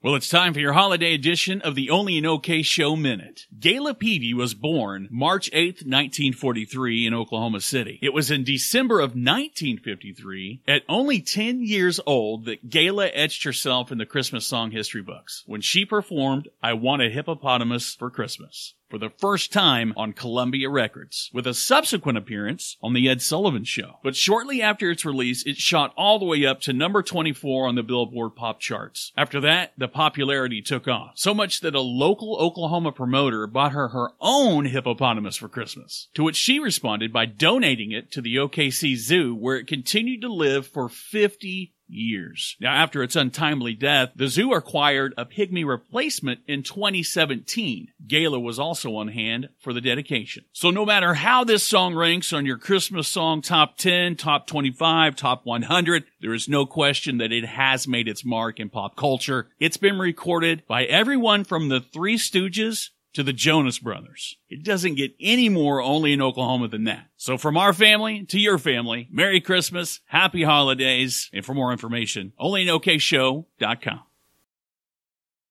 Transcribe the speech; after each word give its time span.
Well, 0.00 0.14
it's 0.14 0.28
time 0.28 0.54
for 0.54 0.60
your 0.60 0.74
holiday 0.74 1.12
edition 1.12 1.60
of 1.60 1.74
the 1.74 1.90
Only 1.90 2.18
an 2.18 2.24
OK 2.24 2.62
Show 2.62 2.94
Minute. 2.94 3.46
Gayla 3.58 3.94
Peevy 3.94 4.32
was 4.32 4.54
born 4.54 5.08
March 5.10 5.50
8th, 5.50 5.82
1943 5.82 7.04
in 7.04 7.14
Oklahoma 7.14 7.60
City. 7.60 7.98
It 8.00 8.12
was 8.14 8.30
in 8.30 8.44
December 8.44 9.00
of 9.00 9.16
1953, 9.16 10.62
at 10.68 10.82
only 10.88 11.20
10 11.20 11.64
years 11.64 11.98
old, 12.06 12.44
that 12.44 12.70
Gayla 12.70 13.10
etched 13.12 13.42
herself 13.42 13.90
in 13.90 13.98
the 13.98 14.06
Christmas 14.06 14.46
song 14.46 14.70
history 14.70 15.02
books 15.02 15.42
when 15.46 15.62
she 15.62 15.84
performed 15.84 16.46
I 16.62 16.74
Want 16.74 17.02
a 17.02 17.10
Hippopotamus 17.10 17.96
for 17.96 18.08
Christmas 18.08 18.74
for 18.88 18.98
the 18.98 19.10
first 19.10 19.52
time 19.52 19.92
on 19.96 20.12
Columbia 20.12 20.70
Records, 20.70 21.30
with 21.32 21.46
a 21.46 21.54
subsequent 21.54 22.18
appearance 22.18 22.76
on 22.82 22.94
The 22.94 23.08
Ed 23.08 23.22
Sullivan 23.22 23.64
Show. 23.64 23.98
But 24.02 24.16
shortly 24.16 24.62
after 24.62 24.90
its 24.90 25.04
release, 25.04 25.44
it 25.46 25.56
shot 25.56 25.92
all 25.96 26.18
the 26.18 26.24
way 26.24 26.46
up 26.46 26.60
to 26.62 26.72
number 26.72 27.02
24 27.02 27.68
on 27.68 27.74
the 27.74 27.82
Billboard 27.82 28.34
pop 28.36 28.60
charts. 28.60 29.12
After 29.16 29.40
that, 29.40 29.72
the 29.76 29.88
popularity 29.88 30.62
took 30.62 30.88
off, 30.88 31.12
so 31.16 31.34
much 31.34 31.60
that 31.60 31.74
a 31.74 31.80
local 31.80 32.36
Oklahoma 32.36 32.92
promoter 32.92 33.46
bought 33.46 33.72
her 33.72 33.88
her 33.88 34.10
own 34.20 34.66
hippopotamus 34.66 35.36
for 35.36 35.48
Christmas, 35.48 36.08
to 36.14 36.22
which 36.22 36.36
she 36.36 36.58
responded 36.58 37.12
by 37.12 37.26
donating 37.26 37.92
it 37.92 38.10
to 38.12 38.20
the 38.20 38.36
OKC 38.36 38.96
Zoo, 38.96 39.34
where 39.34 39.56
it 39.56 39.66
continued 39.66 40.22
to 40.22 40.32
live 40.32 40.66
for 40.66 40.88
50 40.88 41.74
years. 41.88 42.56
Now, 42.60 42.74
after 42.74 43.02
its 43.02 43.16
untimely 43.16 43.74
death, 43.74 44.10
the 44.14 44.28
zoo 44.28 44.52
acquired 44.52 45.14
a 45.16 45.24
pygmy 45.24 45.66
replacement 45.66 46.40
in 46.46 46.62
2017. 46.62 47.88
Gayla 48.06 48.42
was 48.42 48.58
also 48.58 48.96
on 48.96 49.08
hand 49.08 49.48
for 49.58 49.72
the 49.72 49.80
dedication. 49.80 50.44
So 50.52 50.70
no 50.70 50.84
matter 50.84 51.14
how 51.14 51.44
this 51.44 51.62
song 51.62 51.94
ranks 51.94 52.32
on 52.32 52.46
your 52.46 52.58
Christmas 52.58 53.08
song 53.08 53.42
top 53.42 53.76
10, 53.78 54.16
top 54.16 54.46
25, 54.46 55.16
top 55.16 55.44
100, 55.44 56.04
there 56.20 56.34
is 56.34 56.48
no 56.48 56.66
question 56.66 57.18
that 57.18 57.32
it 57.32 57.44
has 57.44 57.88
made 57.88 58.08
its 58.08 58.24
mark 58.24 58.60
in 58.60 58.68
pop 58.68 58.96
culture. 58.96 59.48
It's 59.58 59.76
been 59.76 59.98
recorded 59.98 60.62
by 60.66 60.84
everyone 60.84 61.44
from 61.44 61.68
the 61.68 61.80
Three 61.80 62.16
Stooges 62.16 62.90
to 63.18 63.24
the 63.24 63.32
Jonas 63.32 63.80
Brothers. 63.80 64.36
It 64.48 64.62
doesn't 64.62 64.94
get 64.94 65.10
any 65.18 65.48
more 65.48 65.82
only 65.82 66.12
in 66.12 66.22
Oklahoma 66.22 66.68
than 66.68 66.84
that. 66.84 67.08
So 67.16 67.36
from 67.36 67.56
our 67.56 67.72
family 67.72 68.24
to 68.26 68.38
your 68.38 68.58
family, 68.58 69.08
Merry 69.10 69.40
Christmas, 69.40 69.98
Happy 70.06 70.44
Holidays, 70.44 71.28
and 71.32 71.44
for 71.44 71.52
more 71.52 71.72
information, 71.72 72.32
onlyanOKShow.com. 72.38 74.00